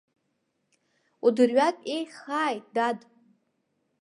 Удырҩатә 1.25 1.85
еиӷьхааит, 1.95 2.65
дад! 2.75 2.99